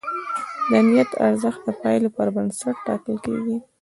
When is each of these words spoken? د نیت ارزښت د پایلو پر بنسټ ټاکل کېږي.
د 0.69 0.71
نیت 0.87 1.11
ارزښت 1.27 1.61
د 1.67 1.69
پایلو 1.81 2.09
پر 2.15 2.27
بنسټ 2.35 2.75
ټاکل 2.87 3.15
کېږي. 3.25 3.55